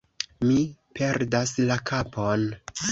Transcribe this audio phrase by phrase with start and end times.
[0.51, 0.55] Mi
[1.01, 2.53] perdas la kapon!